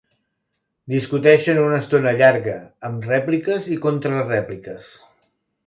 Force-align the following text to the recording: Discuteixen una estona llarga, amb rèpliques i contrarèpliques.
Discuteixen 0.93 1.59
una 1.65 1.77
estona 1.83 2.15
llarga, 2.23 2.57
amb 2.91 3.07
rèpliques 3.13 3.71
i 3.77 3.81
contrarèpliques. 3.87 4.93